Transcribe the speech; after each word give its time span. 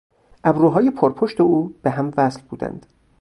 ابروهای 0.43 0.91
پرپشت 0.91 1.41
او 1.41 1.79
به 1.83 1.89
هم 1.91 2.11
وصل 2.17 2.41
بودند. 2.49 2.85